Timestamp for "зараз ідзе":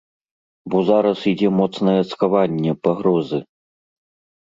0.87-1.49